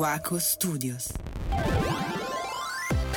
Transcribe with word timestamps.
Waco 0.00 0.38
Studios. 0.38 1.08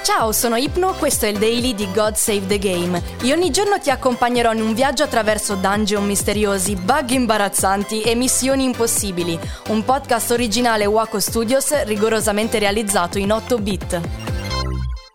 Ciao, 0.03 0.33
sono 0.33 0.57
Ipno, 0.57 0.91
questo 0.95 1.23
è 1.25 1.29
il 1.29 1.37
daily 1.37 1.73
di 1.73 1.89
God 1.93 2.15
Save 2.15 2.45
the 2.45 2.59
Game. 2.59 3.01
Io 3.21 3.33
ogni 3.33 3.51
giorno 3.51 3.79
ti 3.79 3.89
accompagnerò 3.89 4.51
in 4.51 4.59
un 4.59 4.73
viaggio 4.73 5.03
attraverso 5.03 5.55
dungeon 5.55 6.05
misteriosi, 6.05 6.75
bug 6.75 7.11
imbarazzanti 7.11 8.01
e 8.01 8.15
missioni 8.15 8.65
impossibili. 8.65 9.39
Un 9.69 9.85
podcast 9.85 10.31
originale 10.31 10.85
Waco 10.85 11.21
Studios 11.21 11.83
rigorosamente 11.83 12.59
realizzato 12.59 13.17
in 13.17 13.31
8 13.31 13.57
bit. 13.59 14.01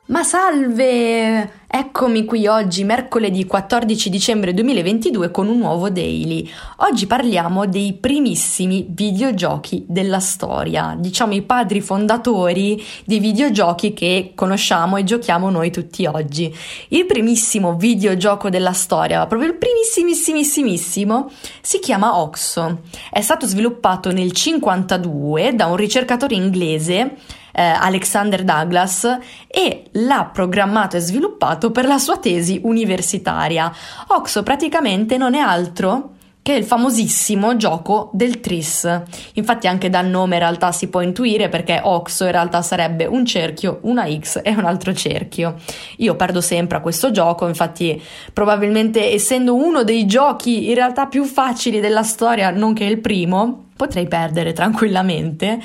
Ma 0.07 0.23
salve! 0.23 1.58
Eccomi 1.71 2.25
qui 2.25 2.47
oggi, 2.47 2.83
mercoledì 2.83 3.45
14 3.45 4.09
dicembre 4.09 4.55
2022, 4.55 5.31
con 5.31 5.49
un 5.49 5.59
nuovo 5.59 5.91
daily. 5.91 6.49
Oggi 6.79 7.07
parliamo 7.07 7.67
dei 7.67 7.93
primissimi 7.93 8.87
videogiochi 8.89 9.85
della 9.87 10.19
storia, 10.19 10.97
diciamo 10.99 11.35
i 11.35 11.43
padri 11.43 11.83
fondatori 11.83 12.83
dei 13.05 13.19
videogiochi 13.19 13.93
che 13.93 14.33
conosciamo 14.35 14.97
e 14.97 15.05
giochiamo 15.05 15.51
noi 15.51 15.71
tutti 15.71 16.07
oggi. 16.07 16.51
Il 16.89 17.05
primissimo 17.05 17.77
videogioco 17.77 18.49
della 18.49 18.73
storia, 18.73 19.27
proprio 19.27 19.51
il 19.51 19.59
primissimissimissimo, 19.59 21.31
si 21.61 21.81
chiama 21.81 22.19
Oxo. 22.19 22.81
È 23.11 23.21
stato 23.21 23.47
sviluppato 23.47 24.11
nel 24.11 24.33
52 24.33 25.55
da 25.55 25.67
un 25.67 25.77
ricercatore 25.77 26.35
inglese 26.35 27.17
eh, 27.59 27.61
Alexander 27.61 28.45
Douglas 28.45 29.19
e 29.49 29.87
l'ha 29.93 30.31
programmato 30.33 30.97
e 30.97 31.01
sviluppato 31.01 31.73
per 31.73 31.87
la 31.87 31.99
sua 31.99 32.19
tesi 32.19 32.61
universitaria. 32.63 33.73
Oxo 34.09 34.45
praticamente 34.45 35.17
non 35.17 35.35
è 35.35 35.41
altro 35.41 36.13
che 36.41 36.53
il 36.55 36.65
famosissimo 36.65 37.57
gioco 37.57 38.11
del 38.13 38.39
tris. 38.41 39.03
Infatti 39.35 39.67
anche 39.67 39.91
dal 39.91 40.07
nome 40.07 40.37
in 40.37 40.41
realtà 40.41 40.71
si 40.71 40.87
può 40.89 41.01
intuire 41.01 41.49
perché 41.49 41.81
Oxo 41.83 42.25
in 42.25 42.31
realtà 42.31 42.63
sarebbe 42.63 43.07
un 43.07 43.27
cerchio, 43.27 43.81
una 43.83 44.09
X 44.09 44.41
e 44.43 44.53
un 44.53 44.65
altro 44.65 44.95
cerchio. 44.95 45.57
Io 45.97 46.15
perdo 46.15 46.41
sempre 46.41 46.79
a 46.79 46.81
questo 46.81 47.11
gioco, 47.11 47.49
infatti 47.49 48.01
probabilmente 48.33 49.13
essendo 49.13 49.57
uno 49.57 49.83
dei 49.83 50.07
giochi 50.07 50.69
in 50.69 50.75
realtà 50.75 51.07
più 51.07 51.25
facili 51.25 51.81
della 51.81 52.05
storia, 52.05 52.51
non 52.51 52.73
che 52.73 52.85
il 52.85 53.01
primo, 53.01 53.68
potrei 53.79 54.09
perdere 54.09 54.53
tranquillamente. 54.53 55.61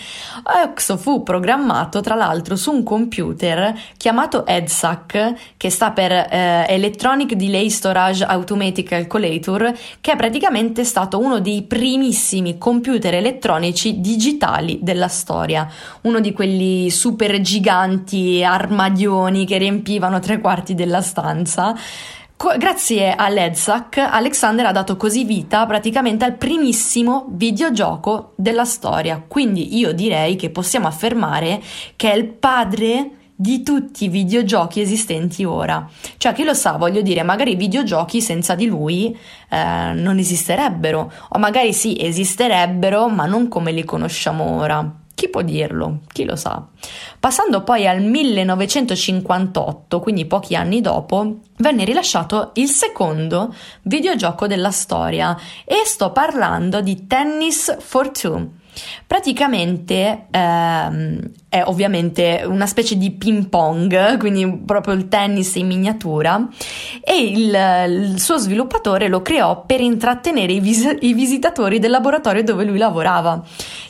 Oxo 0.63 0.97
fu 0.97 1.23
programmato 1.23 1.99
tra 1.99 2.13
l'altro 2.13 2.55
su 2.55 2.71
un 2.71 2.83
computer 2.83 3.75
chiamato 3.97 4.45
EDSAC, 4.45 5.33
che 5.57 5.69
sta 5.71 5.89
per 5.91 6.11
eh, 6.11 6.65
Electronic 6.69 7.33
Delay 7.33 7.71
Storage 7.71 8.23
Automatic 8.23 8.89
Calculator, 8.89 9.73
che 9.99 10.11
è 10.11 10.15
praticamente 10.15 10.83
stato 10.83 11.17
uno 11.17 11.39
dei 11.39 11.63
primissimi 11.63 12.59
computer 12.59 13.15
elettronici 13.15 13.99
digitali 13.99 14.77
della 14.83 15.07
storia, 15.07 15.67
uno 16.01 16.19
di 16.19 16.33
quelli 16.33 16.91
super 16.91 17.41
giganti 17.41 18.43
armadioni 18.43 19.47
che 19.47 19.57
riempivano 19.57 20.19
tre 20.19 20.39
quarti 20.39 20.75
della 20.75 21.01
stanza 21.01 21.75
grazie 22.57 23.15
all'EDSAC, 23.15 23.97
Alexander 23.97 24.65
ha 24.65 24.71
dato 24.71 24.97
così 24.97 25.23
vita 25.23 25.65
praticamente 25.65 26.25
al 26.25 26.35
primissimo 26.35 27.27
videogioco 27.29 28.33
della 28.35 28.65
storia. 28.65 29.23
Quindi 29.25 29.77
io 29.77 29.93
direi 29.93 30.35
che 30.35 30.49
possiamo 30.49 30.87
affermare 30.87 31.61
che 31.95 32.11
è 32.11 32.15
il 32.15 32.25
padre 32.25 33.11
di 33.35 33.63
tutti 33.63 34.05
i 34.05 34.09
videogiochi 34.09 34.81
esistenti 34.81 35.43
ora. 35.43 35.87
Cioè, 36.17 36.33
chi 36.33 36.43
lo 36.43 36.53
sa, 36.53 36.73
voglio 36.73 37.01
dire, 37.01 37.23
magari 37.23 37.51
i 37.51 37.55
videogiochi 37.55 38.21
senza 38.21 38.55
di 38.55 38.67
lui 38.67 39.17
eh, 39.49 39.91
non 39.93 40.17
esisterebbero, 40.17 41.11
o 41.29 41.39
magari 41.39 41.73
sì, 41.73 41.97
esisterebbero, 41.99 43.09
ma 43.09 43.25
non 43.25 43.47
come 43.47 43.71
li 43.71 43.83
conosciamo 43.83 44.59
ora. 44.59 45.02
Chi 45.23 45.29
può 45.29 45.41
dirlo? 45.41 45.99
Chi 46.11 46.25
lo 46.25 46.35
sa? 46.35 46.61
Passando 47.17 47.63
poi 47.63 47.87
al 47.87 48.01
1958, 48.01 50.01
quindi 50.01 50.25
pochi 50.25 50.53
anni 50.53 50.81
dopo, 50.81 51.37
venne 51.59 51.85
rilasciato 51.85 52.51
il 52.55 52.67
secondo 52.67 53.55
videogioco 53.83 54.47
della 54.47 54.71
storia 54.71 55.33
e 55.63 55.83
sto 55.85 56.11
parlando 56.11 56.81
di 56.81 57.07
Tennis 57.07 57.77
for 57.79 58.09
Two. 58.09 58.49
Praticamente 59.05 60.25
ehm, 60.31 61.19
è 61.47 61.61
ovviamente 61.63 62.43
una 62.45 62.65
specie 62.65 62.97
di 62.97 63.11
ping 63.11 63.47
pong, 63.47 64.17
quindi 64.17 64.61
proprio 64.65 64.95
il 64.95 65.07
tennis 65.07 65.55
in 65.55 65.67
miniatura, 65.67 66.47
e 67.03 67.15
il, 67.15 68.11
il 68.11 68.19
suo 68.19 68.37
sviluppatore 68.37 69.07
lo 69.07 69.21
creò 69.21 69.63
per 69.65 69.79
intrattenere 69.79 70.53
i, 70.53 70.59
vis- 70.59 70.97
i, 71.01 71.13
visitatori 71.13 71.79
del 71.79 71.91
laboratorio 71.91 72.43
dove 72.43 72.63
lui 72.63 72.77
lavorava. 72.77 73.43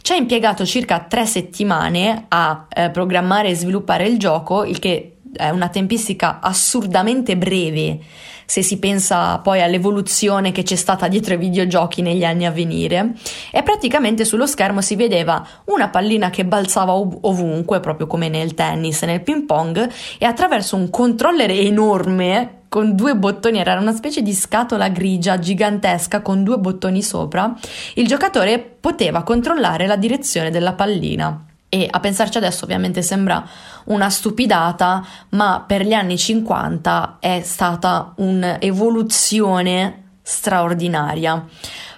Ci 0.04 0.12
ha 0.12 0.16
impiegato 0.18 0.66
circa 0.66 1.00
tre 1.00 1.26
settimane 1.26 2.26
a 2.28 2.68
eh, 2.68 2.90
programmare 2.90 3.48
e 3.48 3.56
sviluppare 3.56 4.06
il 4.06 4.20
gioco, 4.20 4.66
il 4.66 4.78
che 4.78 5.20
è 5.34 5.48
una 5.48 5.70
tempistica 5.70 6.42
assurdamente 6.42 7.38
breve 7.38 8.00
se 8.46 8.62
si 8.62 8.80
pensa 8.80 9.38
poi 9.38 9.62
all'evoluzione 9.62 10.52
che 10.52 10.64
c'è 10.64 10.76
stata 10.76 11.08
dietro 11.08 11.36
ai 11.36 11.40
videogiochi 11.40 12.02
negli 12.02 12.26
anni 12.26 12.46
a 12.46 12.52
venire, 12.52 13.14
e 13.50 13.64
praticamente 13.64 14.26
sullo 14.26 14.46
schermo 14.46 14.82
si 14.82 14.98
vedeva 14.98 15.42
una 15.68 15.88
pallina 15.88 16.30
che 16.30 16.44
balzava 16.44 16.92
ov- 16.92 17.20
ovunque, 17.22 17.80
proprio 17.80 18.06
come 18.06 18.28
nel 18.28 18.54
tennis 18.56 19.04
e 19.04 19.06
nel 19.06 19.22
ping 19.22 19.46
pong, 19.46 19.90
e 20.18 20.26
attraverso 20.26 20.76
un 20.76 20.90
controller 20.90 21.50
enorme 21.50 22.63
con 22.74 22.96
due 22.96 23.16
bottoni, 23.16 23.60
era 23.60 23.80
una 23.80 23.94
specie 23.94 24.24
di 24.24 24.34
scatola 24.34 24.90
grigia 24.90 25.38
gigantesca 25.38 26.24
con 26.24 26.44
due 26.44 26.58
bottoni 26.58 27.04
sopra, 27.04 27.56
il 27.94 28.08
giocatore 28.08 28.58
poteva 28.58 29.22
controllare 29.22 29.86
la 29.86 29.96
direzione 29.96 30.50
della 30.50 30.74
pallina. 30.74 31.46
E 31.70 31.88
a 31.88 32.00
pensarci 32.00 32.40
adesso 32.40 32.64
ovviamente 32.64 33.04
sembra 33.04 33.48
una 33.86 34.10
stupidata, 34.10 35.06
ma 35.30 35.64
per 35.68 35.86
gli 35.86 35.94
anni 35.94 36.18
50 36.18 37.18
è 37.20 37.42
stata 37.44 38.14
un'evoluzione 38.16 40.16
straordinaria. 40.24 41.46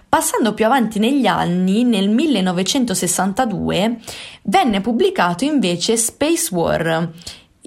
Passando 0.10 0.54
più 0.54 0.66
avanti 0.66 1.00
negli 1.00 1.26
anni, 1.26 1.86
nel 1.86 2.10
1962 2.10 4.00
venne 4.44 4.82
pubblicato 4.82 5.46
invece 5.46 5.96
Space 5.96 6.54
War, 6.54 7.12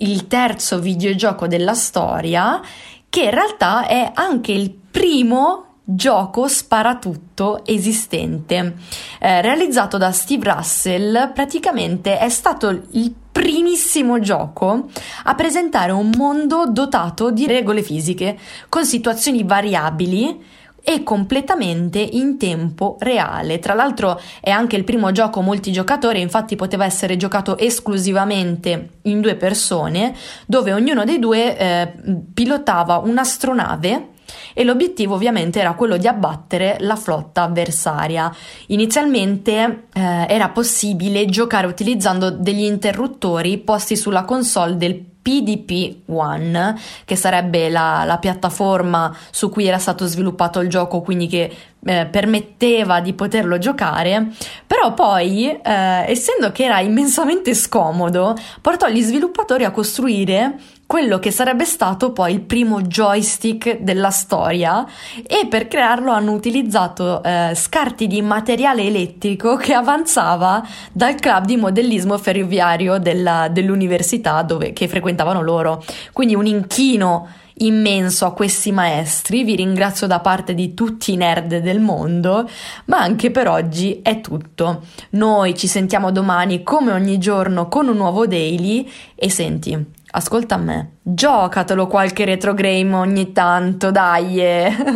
il 0.00 0.26
terzo 0.26 0.78
videogioco 0.78 1.46
della 1.46 1.74
storia, 1.74 2.60
che 3.08 3.22
in 3.22 3.30
realtà 3.30 3.86
è 3.86 4.10
anche 4.14 4.52
il 4.52 4.70
primo 4.70 5.64
gioco 5.90 6.48
sparatutto 6.48 7.64
esistente. 7.64 8.74
Eh, 9.18 9.40
realizzato 9.40 9.96
da 9.96 10.12
Steve 10.12 10.52
Russell, 10.52 11.32
praticamente 11.32 12.18
è 12.18 12.28
stato 12.28 12.68
il 12.90 13.14
primissimo 13.32 14.18
gioco 14.18 14.88
a 15.24 15.34
presentare 15.34 15.92
un 15.92 16.10
mondo 16.16 16.66
dotato 16.66 17.30
di 17.30 17.46
regole 17.46 17.82
fisiche, 17.82 18.36
con 18.68 18.84
situazioni 18.84 19.44
variabili 19.44 20.44
e 20.82 21.02
completamente 21.02 21.98
in 21.98 22.38
tempo 22.38 22.96
reale. 23.00 23.58
Tra 23.58 23.74
l'altro 23.74 24.20
è 24.40 24.50
anche 24.50 24.76
il 24.76 24.84
primo 24.84 25.12
gioco 25.12 25.40
multigiocatore, 25.40 26.18
infatti 26.18 26.56
poteva 26.56 26.84
essere 26.84 27.16
giocato 27.16 27.58
esclusivamente 27.58 28.90
in 29.02 29.20
due 29.20 29.34
persone, 29.36 30.14
dove 30.46 30.72
ognuno 30.72 31.04
dei 31.04 31.18
due 31.18 31.56
eh, 31.56 31.92
pilotava 32.32 32.98
un'astronave 32.98 34.16
e 34.52 34.64
l'obiettivo 34.64 35.14
ovviamente 35.14 35.60
era 35.60 35.74
quello 35.74 35.96
di 35.96 36.06
abbattere 36.06 36.76
la 36.80 36.96
flotta 36.96 37.42
avversaria. 37.42 38.34
Inizialmente 38.68 39.84
eh, 39.92 40.26
era 40.28 40.48
possibile 40.50 41.26
giocare 41.26 41.66
utilizzando 41.66 42.30
degli 42.30 42.64
interruttori 42.64 43.58
posti 43.58 43.96
sulla 43.96 44.24
console 44.24 44.76
del 44.76 45.04
PDP 45.28 45.96
One, 46.06 46.74
che 47.04 47.14
sarebbe 47.14 47.68
la, 47.68 48.04
la, 48.06 48.16
piattaforma 48.16 49.14
su 49.30 49.50
cui 49.50 49.66
era 49.66 49.76
stato 49.76 50.06
sviluppato 50.06 50.60
il 50.60 50.70
gioco, 50.70 51.02
quindi 51.02 51.26
che 51.26 51.54
eh, 51.84 52.06
permetteva 52.06 53.00
di 53.00 53.12
poterlo 53.12 53.58
giocare, 53.58 54.28
però 54.66 54.94
poi, 54.94 55.50
eh, 55.50 56.04
essendo 56.06 56.50
che 56.50 56.64
era 56.64 56.80
immensamente 56.80 57.54
scomodo, 57.54 58.34
portò 58.62 58.88
gli 58.88 59.02
sviluppatori 59.02 59.64
a 59.64 59.70
costruire 59.70 60.58
quello 60.88 61.18
che 61.18 61.30
sarebbe 61.30 61.66
stato 61.66 62.12
poi 62.12 62.32
il 62.32 62.40
primo 62.40 62.80
joystick 62.80 63.80
della 63.80 64.08
storia 64.08 64.86
e 65.22 65.46
per 65.46 65.68
crearlo 65.68 66.10
hanno 66.10 66.32
utilizzato 66.32 67.22
eh, 67.22 67.52
scarti 67.54 68.06
di 68.06 68.22
materiale 68.22 68.84
elettrico 68.84 69.56
che 69.56 69.74
avanzava 69.74 70.66
dal 70.90 71.16
club 71.16 71.44
di 71.44 71.58
modellismo 71.58 72.16
ferroviario 72.16 72.96
della, 72.96 73.48
dell'università 73.48 74.40
dove, 74.40 74.72
che 74.72 74.88
frequentavano 74.88 75.42
loro. 75.42 75.84
Quindi 76.14 76.34
un 76.34 76.46
inchino 76.46 77.28
immenso 77.58 78.24
a 78.24 78.32
questi 78.32 78.72
maestri, 78.72 79.44
vi 79.44 79.56
ringrazio 79.56 80.06
da 80.06 80.20
parte 80.20 80.54
di 80.54 80.72
tutti 80.72 81.12
i 81.12 81.16
nerd 81.16 81.58
del 81.58 81.80
mondo, 81.80 82.48
ma 82.86 82.98
anche 82.98 83.30
per 83.30 83.46
oggi 83.46 84.00
è 84.02 84.22
tutto. 84.22 84.84
Noi 85.10 85.54
ci 85.54 85.66
sentiamo 85.66 86.10
domani 86.10 86.62
come 86.62 86.92
ogni 86.92 87.18
giorno 87.18 87.68
con 87.68 87.88
un 87.88 87.96
nuovo 87.96 88.26
daily 88.26 88.90
e 89.14 89.28
senti, 89.28 89.96
ascolta 90.10 90.56
me, 90.56 90.98
giocatelo 91.02 91.86
qualche 91.86 92.24
retro 92.24 92.54
game 92.54 92.94
ogni 92.94 93.32
tanto, 93.32 93.90
dai! 93.90 94.40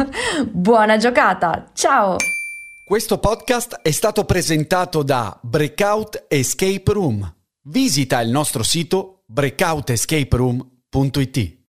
Buona 0.50 0.96
giocata, 0.96 1.66
ciao! 1.72 2.16
Questo 2.84 3.18
podcast 3.18 3.80
è 3.80 3.90
stato 3.90 4.24
presentato 4.24 5.02
da 5.02 5.36
Breakout 5.40 6.26
Escape 6.28 6.92
Room. 6.92 7.34
Visita 7.62 8.20
il 8.20 8.30
nostro 8.30 8.62
sito 8.62 9.22
breakoutescaperoom.it. 9.26 11.61